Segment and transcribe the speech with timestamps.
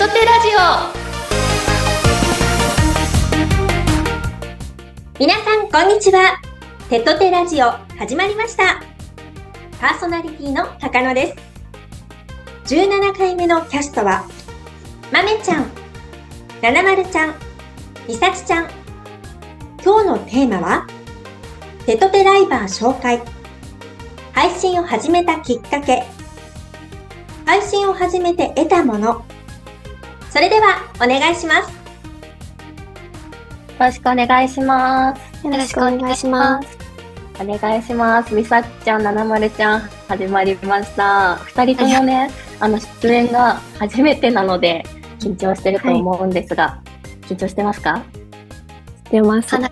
[0.00, 0.60] トテラジオ。
[5.18, 6.40] 皆さんこんにちは。
[6.88, 8.80] テトテラジオ始まりました。
[9.78, 11.36] パーソナリティの高野で
[12.64, 12.74] す。
[12.74, 14.24] 17回目のキャストは
[15.12, 15.70] まめちゃん
[16.62, 17.34] ななまるちゃん
[18.08, 18.70] りさちちゃん。
[19.84, 20.86] 今日のテーマは
[21.84, 23.20] テトテライバー紹介。
[24.32, 26.04] 配信を始めたきっかけ。
[27.44, 29.26] 配信を始めて得たもの。
[30.30, 31.70] それではお願いします。
[31.70, 31.76] よ
[33.80, 35.44] ろしくお願いします。
[35.44, 36.78] よろしくお願いします。
[37.40, 38.32] お願いします。
[38.32, 41.34] みさちゃん、ななまるちゃん、始まりました。
[41.36, 42.30] 二人ともね、
[42.60, 44.84] あの、出演が初めてなので、
[45.18, 46.78] 緊張してると思うんですが、は
[47.22, 48.00] い、緊張してますか？
[49.06, 49.58] してます。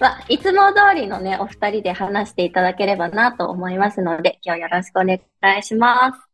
[0.00, 5.18] まあ、いつも通りのね、お二人で話していただければなと思いますので、今日よろしくお願
[5.58, 6.29] いします。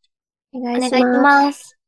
[0.58, 1.78] お願いします。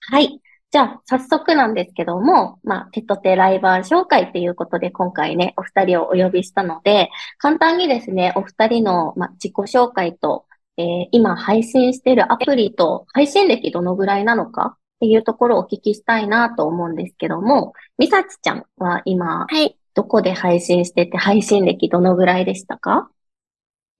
[0.00, 0.40] はい。
[0.70, 19.76] じゃあ、早速なんですけども、まあ、テトテライバー紹介っていうことで、今回ね、お二人をお呼びしたので、簡単にですね、お二人の、まあ、自己紹介と、えー、今配信しているアプリと、配信歴どのぐらいなのかっていうところをお聞きしたいなと思うんですけども、みさちちゃんは今、はい。
[19.92, 23.10] どこで配信してて、配信歴どのぐらいでしたか？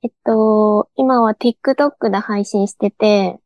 [0.03, 3.40] えっと、今は TikTok で配信してて、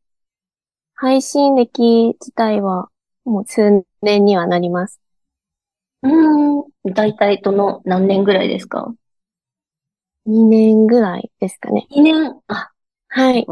[0.94, 2.88] 配信歴自体は
[3.24, 5.00] もう数年にはなります。
[6.02, 6.92] うーん。
[6.92, 8.94] だいたいどの何年ぐらいですか
[10.26, 11.86] ?2 年ぐらいですかね。
[11.90, 12.40] 2年？
[12.48, 12.70] あ、
[13.08, 13.46] はい。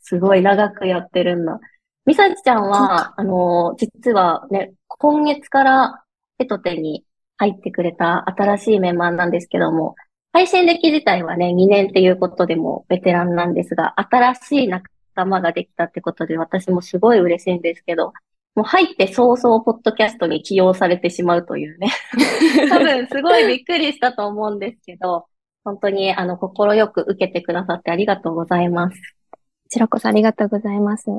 [0.00, 1.58] すごい長くやってるんだ。
[2.06, 6.04] みさちちゃんは、あの、実はね、今月から
[6.38, 7.04] ペトテに
[7.38, 9.94] 入ってくれた新しいメンバーなんですけども、
[10.32, 14.90] 配信歴自体はね、2年っていうことでもベテランなんですが、新しい仲
[15.24, 18.12] 間ができたってことで、私もすごい嬉しいんですけど、
[18.54, 21.90] もう入って早々ポッドキャストに起用されてしまうというね。
[22.70, 25.26] 多分すごいびっくりしたと思うんですけど、
[25.64, 28.98] 本当にあの、心よく受けてくださってありがとうございます。
[29.32, 29.38] こ
[29.68, 31.10] ちらこそありがとうございます。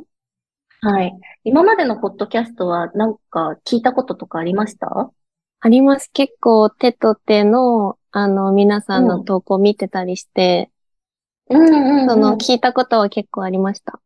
[0.82, 1.14] はい。
[1.44, 5.12] 今までのポッドキャストはなんか聞いたこととかありました？
[5.60, 6.12] あります。
[6.14, 10.70] 結構手と手の、あの、皆さんの投稿見てたりして、
[11.50, 14.00] うんうんうん、その、聞いたことは結構ありました。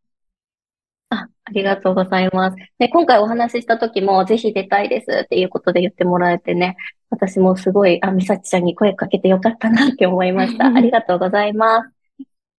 [1.10, 2.58] あ、ありがとうございます。
[2.78, 6.76] で、今回お話しした時も、ぜひ出たいですっていうことで言ってもらえてね、
[7.10, 10.68] 私もすごい、あ、みさちちゃんに声かけてよかったなって思いました。
[10.68, 11.90] ありがとうございます。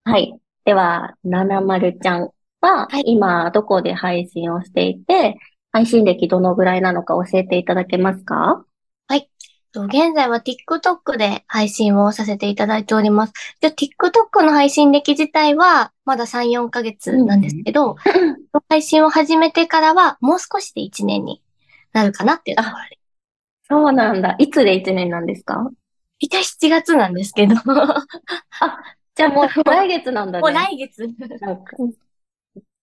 [0.05, 0.35] はい。
[0.65, 2.31] では、ななまるちゃん
[2.61, 5.37] は、今、どこで配信をしていて、
[5.73, 8.65] 配信歴どのぐらいなのか教えていただけますか？
[9.07, 9.31] はい。
[9.73, 13.33] 現在は TikTok で配信をさせていただいております。
[13.61, 17.97] で、TikTok の配信歴自体はまだ3、4ヶ月なんですけど、うん、
[18.69, 21.43] 配信を始めてからはもう少しで1年に
[21.93, 22.99] なるかなっていうところで。
[23.69, 24.35] そうなんだ。
[24.39, 25.71] いつで1年なんですか？
[26.19, 27.55] いた7月なんですけど。
[27.55, 28.79] あ、
[29.15, 30.43] じゃあもう 来月なんだね。
[30.43, 31.07] もう来月。
[31.41, 31.77] なんか、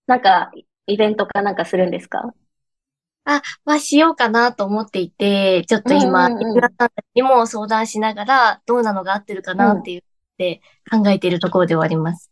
[0.08, 0.52] なんか
[0.86, 2.34] イベントかなんかするんですか？
[3.30, 10.02] あ、はしようかなと思っていて、ちょっと今、皆さんにも相談しながら、どうなのが合ってるかなっていうっ
[10.38, 12.32] て考えているところではあります。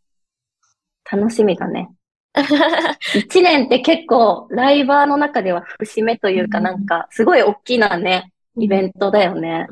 [1.11, 1.89] 楽しみだね。
[3.13, 9.67] 一年って結構、ライバーの中では節目というかなんか、すごい大きなね、イベントだよね。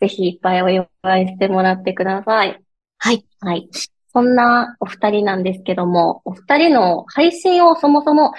[0.00, 0.88] ぜひいっぱいお祝
[1.20, 2.60] いしてもらってください。
[2.98, 3.24] はい。
[3.40, 3.68] はい。
[4.12, 8.32] そんなお二人なんですけども、お二人の配信をそもそも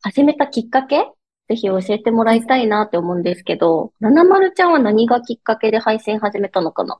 [0.00, 1.06] 始めたきっかけ
[1.52, 6.98] ぜひ教えてもらいたいなって思うんですけど、ななまるちゃんは何がきっかけで配信始めたのかな？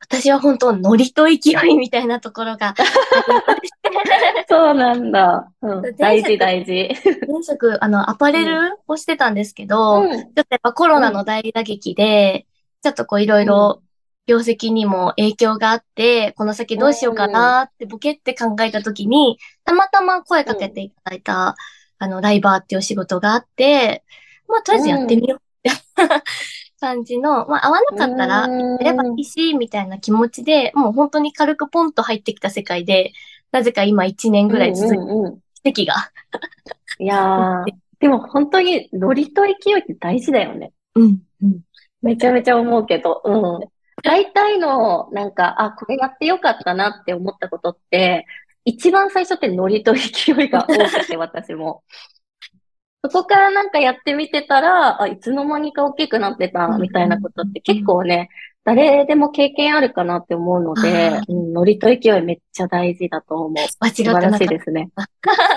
[0.00, 2.74] 私は本当、ノリと勢いみたいなところが。
[4.48, 5.50] そうなんだ。
[5.62, 6.90] うん、大事大事。
[7.26, 13.82] 前職、あの、アパレルをしてたんですけど、うん、ちょっとやっぱコロナの大打撃で、うん、ちょっとこういろいろ
[14.26, 21.56] 業績にも影響があって、この先どうしようかなってボケって考えたときに、たまたま声かけていただいた、
[21.98, 24.04] あの、ライバーっていうお仕事があって、
[24.48, 26.08] まあ、とりあえずやってみようって、うん、
[26.80, 33.12] 感じの、まあ、合わなかったら、やればいいし、みたいな気持ちで、もう本当に軽くポンと入ってきた世界で、
[33.52, 34.98] なぜか今1年ぐらい続い
[35.62, 36.10] て、奇跡が。
[36.98, 37.64] いやー、
[38.00, 40.72] でも本当にノリと勢いって大事だよね。
[40.94, 41.22] うん。
[41.42, 41.60] うん、
[42.02, 43.68] めちゃめちゃ思うけど、うん。
[44.02, 48.26] 大体の、なんか、あ、これやってよかったなって思ったことって、
[48.68, 51.82] 一番最初ってノリと勢いが多くて、私も。
[53.10, 58.28] そこからなんかやってみてたら、あ、いつの間にか大きくなってた、みたいなことって結構ね、
[58.64, 63.52] 誰でも経験あるかなって思うので、うん、ノリと勢いめっちゃ大事だと思う。
[63.52, 64.90] 間違ってな素晴らしいですね。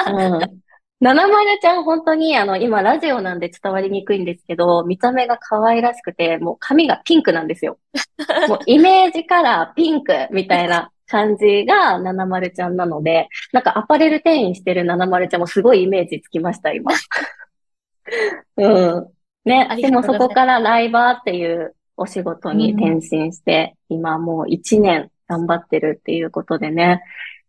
[0.07, 0.61] うん。
[1.01, 7.79] 七丸ちゃん本当にあの、今ラジオなんで伝わりにくいんですけど、見た目が可愛らしくて、もう髪がピンクなんですよ。
[8.47, 16.93] もうイメージカラーピンクみたいな感じが七丸ちゃんなので、なんかアパレル店員してる七丸ちゃんもすごいイメージつきました、今。
[18.55, 19.07] うん。
[19.43, 27.03] ね、でもそこからライバーっていうお仕事に転身して、うん、今もう一年頑張ってるっていうことでね、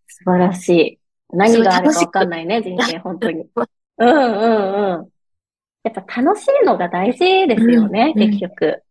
[0.08, 0.98] 素晴らしい。
[1.30, 3.46] 何があるかわかんないね、人生、本当に。
[3.98, 5.08] うんうんうん。
[5.84, 8.82] やっぱ楽しいのが大事ですよね、うん、結局。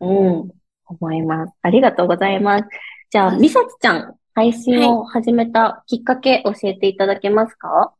[0.00, 0.50] うん、
[0.86, 1.54] 思います。
[1.62, 2.64] ありがとうございます。
[3.12, 7.92] じゃあ、みさつちゃん、配信を始めたきっかけ教えていただけますか、は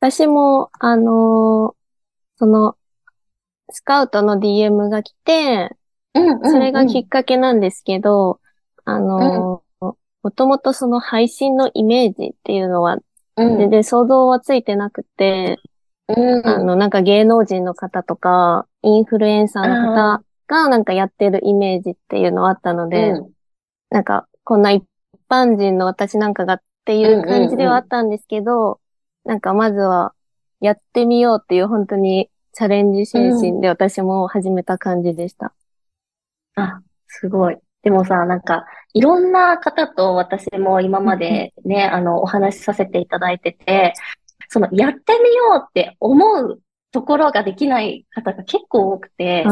[0.00, 1.74] い、私も、あのー、
[2.38, 2.78] その、
[3.68, 5.76] スカウトの DM が来て、
[6.14, 8.40] うんうんうん、それがきっかけなんですけど、
[8.86, 12.96] あのー、もともとその配信のイメージっていうのは、
[13.36, 15.58] 全然想像はついてなくて、
[16.08, 23.35] うん、あの、なんか芸能人の方とか、インフルエンサーの方がなんかやってるイメージっていうのはあったので、うん、
[23.96, 24.84] なんかこんな一
[25.30, 28.78] 般人の私なんかがっていう感じではあったんですけど、
[29.24, 30.12] なんかまずは
[30.60, 35.54] やってみようっていう本当にチャレンジ精神で私も始めた感じでした。
[36.58, 37.56] うん、あ、すごい。
[37.84, 43.94] でもさ、なんか、いろんな方と私も今までね、あの、お話しさせていただいてて、
[44.50, 46.60] その、やってみようって思う
[46.92, 49.46] ところができない方が結構多くて、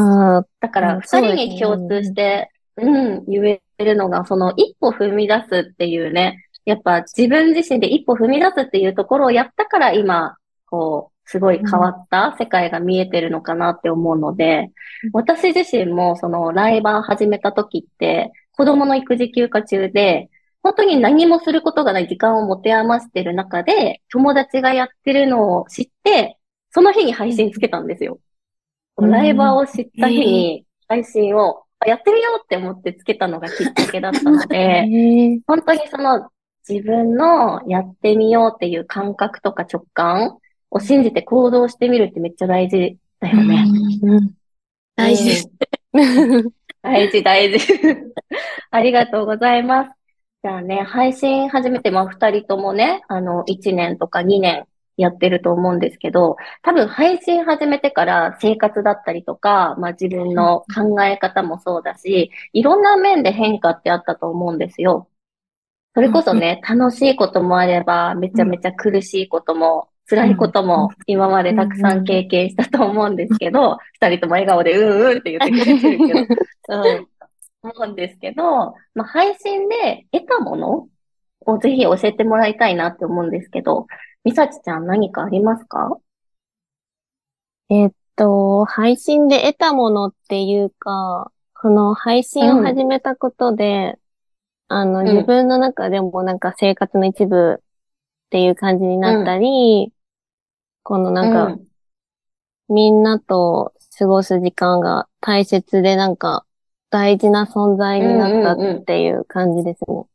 [0.59, 14.71] だから二人に共通して、うん、言えるのが、その一歩踏み出すっていうね、やっぱ自分自身で一歩踏み出すっていうところをやったから今、こう、すごい変わった世界が見えてるのかなって思うので、
[15.03, 20.29] うん、私自身もそのライバー始めた時って、子供の育児休暇中で、
[20.61, 26.37] 本当に何もすることがない時間を持て余してる中で、友達がやってるのを知って、
[26.71, 28.19] その日に配信つけたんですよ。
[28.97, 34.85] うん、ライバーを知った日に配信を、やってみようって思ってつけたのがきっかけだったので、
[35.47, 36.29] 本当にその
[36.67, 40.37] 自分のやってみようっていう感覚とか直感
[40.71, 43.65] を信じて行動してみるってめっちゃ大事だよね。
[44.01, 44.33] うん、
[44.95, 45.49] 大事です。
[46.81, 47.59] 大事、大事。
[48.71, 49.91] ありがとうございます。
[50.43, 54.65] じゃあね、配信始めて、まあ、二人ともね、あの、一年とか二年
[54.97, 65.09] やってると思うんですけど、多分配信始めてから生活だったりとか、まあ、自分の考え方もそうだし、いろんな面で変化ってあったと思うんですよ。
[65.93, 76.19] それこそね、楽しいこともあれば、めちゃめちゃ苦しいことも辛いことも今までたくさん経験したと思うんですけど、二、人とも笑顔でうんうんって言ってくれてるけど、
[76.69, 77.07] うん、
[77.63, 78.43] 思うんですけど、
[78.93, 80.87] まあ、配信で得たもの
[81.45, 83.87] をぜひ教えてもらいたいなって思うんですけど、
[84.25, 85.97] みさちちゃん何かありますか？
[87.69, 93.99] えっと、配信で得たものっていうか、この配信を始めたことで、
[94.69, 97.63] うん、あの、自分の中でもなんか生活の一部っ
[98.31, 99.93] ていう感じになったり、
[100.81, 101.67] このなんか、うん、
[102.69, 106.45] みんなと過ごす時間が大切でなんか
[106.89, 109.95] 大事な存在になったっていう感じですね。
[109.95, 110.05] うん、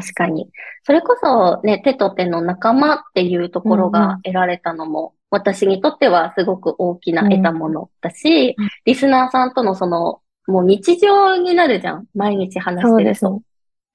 [0.00, 0.48] 確かに。
[0.84, 12.06] それこそね、手と手の仲間っていうところが得られたのも、うん、私にとってはすごく大きな得たものだし、うん、リスナーさんとのその、もう日常になるじゃん。
[12.14, 13.42] 毎日話してると。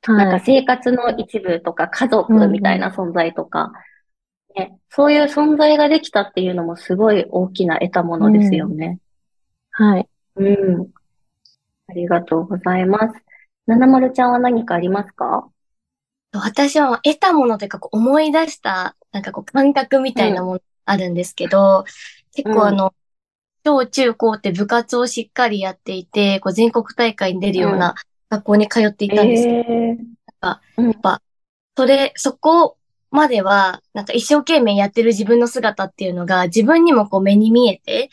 [0.08, 3.72] はい、なんか生活の一部とか家族みたいな存在とか、
[4.56, 9.00] ね、そういう存在ができたっていうのもすごい大きな得たものですよね。
[9.80, 10.10] うん、はい。
[10.36, 10.88] うん。
[11.88, 13.22] ありがとうございます。
[13.68, 15.50] 七丸ちゃんは何かありますか？
[16.40, 21.84] 私は得たものというかこう思い出した、なんかこう感覚みたいなものあるんですけど、うん、
[22.34, 22.94] 結構あの、
[23.66, 27.96] 小中高って部活をしっかりやっていて、こう全国大会に出るような
[28.30, 29.98] 学校に通っていたんですけど、えー、なん
[30.40, 31.22] かやっぱ、
[31.78, 32.78] それ、そこ
[33.12, 38.10] までは、なんか一生懸命やってる自分の姿っていうのが自分にもこう目に見えて、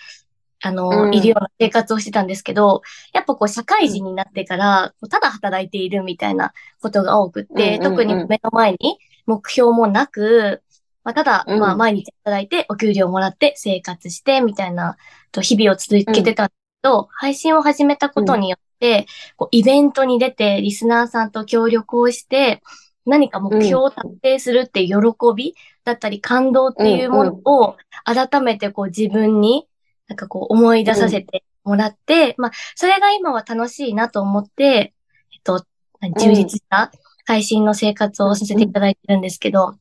[0.63, 10.63] あの、うん、いるような生活をしてたんですけど、やっぱこう社会人になってから、ただ働いているみたいなことが多くって、特に目の前に目標もなく、
[11.05, 14.97] まあ、ただ、まあ毎日働いてお給料もらって生活してみたいな、
[15.33, 22.63] と日々を続けてたんですけど、配信を始めたことによって、こうイベントに出てリスナーさんと協力をして、
[23.05, 24.95] 何か目標を達成するって喜
[25.37, 29.67] びだったり感動っていうものを改めてこう自分に
[30.13, 34.93] なんかこう思い出させてもらって、まあ、それが今は楽しいなと思って、
[35.33, 35.65] えっと、
[36.03, 36.93] 充実した
[37.25, 39.77] 配信の生活をさせていただいてるんですけど、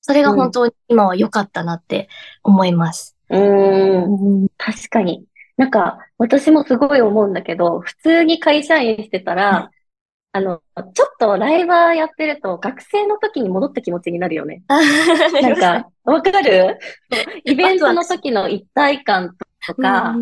[0.00, 2.08] それが本当に今は良かったなって
[2.44, 3.16] 思います。
[3.30, 5.24] うん、ん、確かに。
[5.56, 9.72] なんか、私もすごい思うんだけど、普通に会社員してたら、
[10.30, 10.62] あの、
[10.94, 14.62] ちょっとライバーやってると、学生の時に戻った気持ちになるよね。
[14.68, 16.78] なんか、わかる？
[17.44, 19.34] イベントの時の一体感
[19.68, 20.16] とか、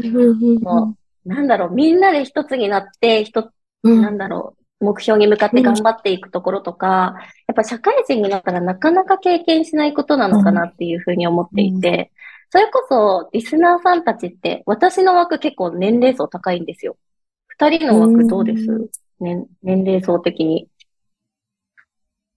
[0.61, 3.50] もう、なんだろう、みんなで一つになって、一、
[3.83, 7.15] なんだろう、目標に向かって頑張っていくところとか、
[7.47, 12.12] やっぱ社会人になったらなかなか経験しないことなのかなっていうふうに思っていて、
[12.50, 16.97] それこそリスナーさんたちって、私の枠結構年齢層高いんですよ。
[17.49, 18.67] 二人の枠どうです？
[19.19, 20.69] 年、年齢層的に。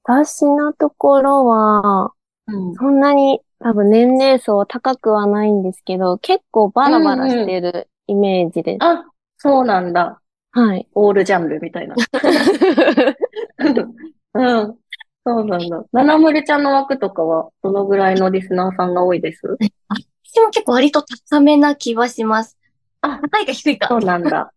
[0.03, 2.13] 私のところは、
[2.47, 8.83] うん、そんなに多分年齢層高くはないんですけど、結構バラバラしてるイメージです。
[8.83, 9.05] うんうん、あ、
[9.37, 10.21] そうなんだ。
[10.51, 10.87] はい。
[10.93, 11.95] オールジャンルみたいな。
[14.33, 14.75] うん。
[15.25, 15.83] そうなんだ。
[15.91, 19.45] ななむるちゃんの枠とかは、どのぐらいのリスナーさんが多いです？
[20.23, 22.57] 私も結構割と高めな気はします。
[23.01, 23.87] あ、高いか低いか。
[23.89, 24.53] そうなんだ。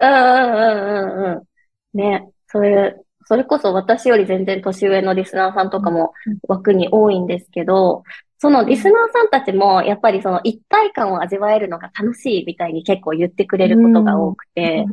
[0.00, 1.46] うんうんうんうんう
[1.94, 1.98] ん。
[1.98, 6.12] ね、それ、それこそ私より全然年上のリスナーさんとかも
[6.48, 8.04] 枠に多いんですけど、
[8.38, 14.84] そのリスナーさんたちも、やっぱりその一体感を味わえるのが楽しいみたいに結構言ってくれることが多くて、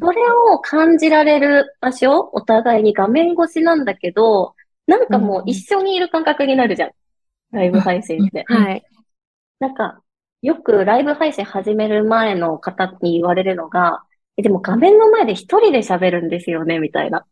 [0.00, 0.22] それ
[0.52, 4.54] を感じられる場所、お互いに画面越しなんだけど、
[4.86, 6.90] なんかもう一緒にいる感覚になるじゃん。
[7.52, 8.44] ライブ配信って。
[8.48, 8.82] はい。
[9.60, 10.00] なんか、
[10.42, 14.02] よくライブ配信始める前の方に言われるのが、
[14.36, 17.26] でも画面の前で一人で喋るんですよね、みたいな。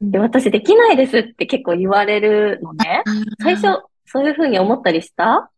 [0.00, 3.02] で、私できないですって結構言われるのね。
[3.42, 5.50] 最初、そういうふうに思ったりした？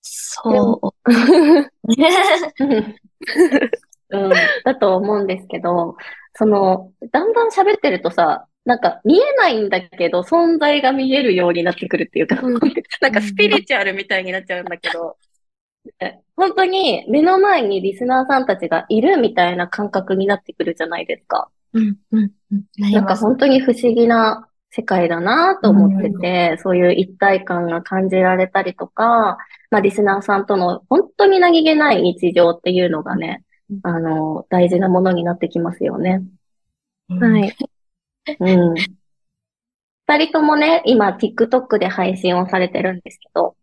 [0.00, 0.94] そう。
[4.10, 4.32] うん、
[4.64, 5.96] だと思うんですけど、
[6.34, 12.36] その、だんだん喋ってるとさ、なんか見えないんだけど、存在が見えるようになってくるっていうか、
[13.00, 15.16] なんかスピリチュアルみたいになっちゃうんだけど、
[16.36, 21.50] 本当に目の前にリスナーさんたちがいるみたいな感覚になってくるじゃないですか。
[21.74, 22.92] うん、うん、うん。
[22.92, 29.38] なんか本当に不思議な世界だなと思ってて、うん、そういう一体感が感じられたりとか、
[29.70, 33.44] まあリスナーさんとの本当に何気ない日常っていうのがね、
[33.82, 36.22] あの、大事なものになってきますよね。
[37.08, 37.56] はい。
[38.40, 38.74] うん。
[40.06, 43.56] 二人ともね、今 TikTok で配信をされてるんですけど、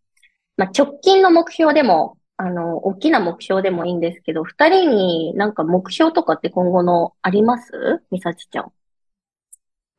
[0.57, 7.71] まあ直近の目標でも、あの、大きな目標でもいいんですけど、二人になんか目標とかって今後のあります？
[8.09, 8.71] みさちちゃん。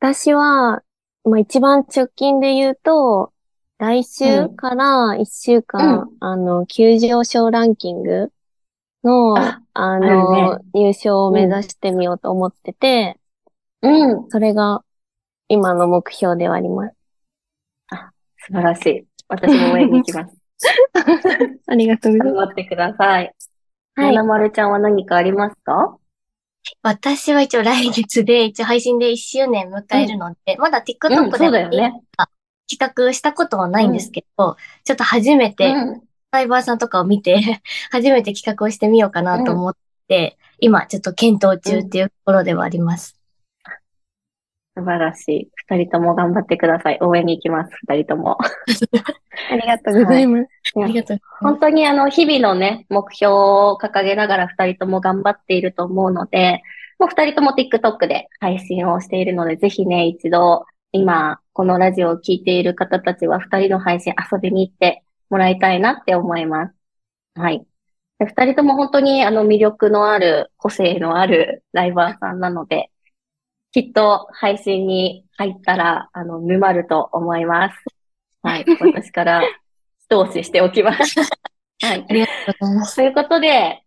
[0.00, 0.82] 私は、
[1.22, 3.32] まあ、一番直近で言うと、
[3.78, 8.32] 来週から一週間、うん、あの、急上昇ランキング
[9.04, 13.20] の、ああの、ね、入賞を目指してみようと思ってて、
[13.82, 14.30] うん。
[14.30, 14.82] それが
[15.46, 16.96] 今の目標ではあります。
[17.90, 19.06] あ、素晴らしい。
[19.28, 20.41] 私も応援に行きます。
[21.66, 22.46] ありがとうございます。
[22.46, 23.34] 頑張ってください。
[23.94, 24.14] はい。
[24.14, 25.98] なまるちゃんは何かありますか？
[26.82, 32.02] 私は一応来月で、一応配信で1周年迎えるので、うん、まだ TikTok で、うんね、
[32.70, 34.54] 企画したことはないんですけど、うん、
[34.84, 35.74] ちょっと初めて、
[36.30, 39.76] サイバーさんとかを見て、 初めて企画をしてみようかなと思っ
[40.08, 43.21] て、今ちょっと検討中っていうところではあります。
[44.74, 45.50] 素晴らしい。
[45.68, 46.98] 二人とも頑張ってください。
[47.02, 47.72] 応援に行きます。
[47.86, 48.38] 二人とも。
[49.50, 50.48] ありがとうございます。
[50.74, 56.62] はい、ありがとう本当にあの、日々のね、目標を掲げながら二人とも頑張っていると思うので、
[56.98, 66.74] もう二人とも TikTok で配信をしているので、ぜひね、一度、今、このラジオを聴いている方たちは二人の配信遊びに行ってもらいたいなって思います。
[67.34, 67.66] はい。
[68.20, 72.90] 二人とも本当にあの魅力のある、個性のあるライバーさんなので、
[73.72, 77.84] きっと配信に入ったら、あの、沼ると思います。
[78.42, 78.64] はい。
[78.94, 79.42] 私から
[80.04, 81.20] 一押ししておきます。
[81.82, 82.06] はい。
[82.08, 82.96] ありがとうございます。
[82.96, 83.82] ということで、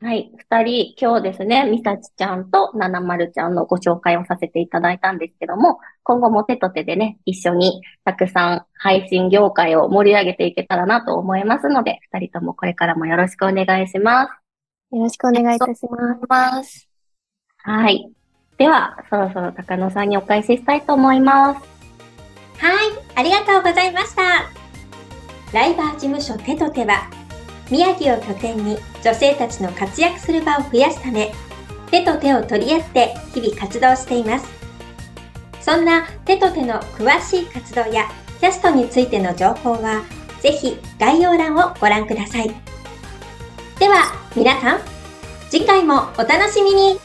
[0.00, 0.32] はい。
[0.34, 14.96] 二人、今日ですね、みさちちゃんとななまるちゃんのご紹介をさせていただいたんですけども、今後も手と手でね、一緒にたくさん配信業界を盛り上げていけたらなと思いますので、二人ともこれからもよろしくお願いします。
[14.96, 15.86] よろしくお願いいたし
[16.28, 16.88] ます。
[17.58, 18.10] はい。
[18.62, 21.60] では、そろそろ高野さんにお返ししたいと思います。
[22.64, 24.22] はい、ありがとうございました。
[25.52, 27.10] ライバー事務所手と手は、
[27.72, 31.32] 宮城を拠点に女性たちの活躍する場を増やすため、
[31.90, 34.46] 手と手を取り合って日々活動しています。
[35.60, 40.04] そんな手と手の詳しい活動やキャストについての情報は、
[40.40, 42.54] ぜひ概要欄をご覧ください。
[43.80, 44.80] では、皆さん、
[45.50, 47.00] 次回もお楽しみに